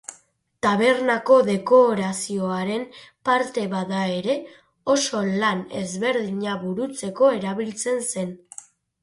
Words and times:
Tabernako 0.65 1.35
dekorazioaren 1.49 2.87
parte 3.29 3.67
bada 3.75 4.01
ere, 4.15 4.39
oso 4.95 5.23
lan 5.45 5.63
ezberdina 5.83 6.57
burutzeko 6.65 7.31
erabiltzen 7.39 8.05
zen. 8.11 8.37